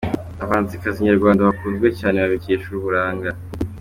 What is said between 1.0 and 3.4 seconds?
nyarwanda bakunzwe cyane babikesha uburanga.